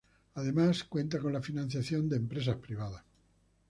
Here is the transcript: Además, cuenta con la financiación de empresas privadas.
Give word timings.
Además, 0.33 0.83
cuenta 0.85 1.19
con 1.19 1.31
la 1.31 1.43
financiación 1.43 2.09
de 2.09 2.15
empresas 2.15 2.55
privadas. 2.57 3.03